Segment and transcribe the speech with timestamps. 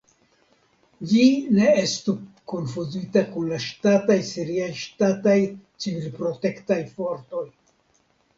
[1.09, 1.25] Ĝi
[1.57, 2.15] ne estu
[2.53, 5.37] konfuzita kun la ŝtataj siriaj ŝtataj
[5.87, 7.45] civilprotektaj fortoj.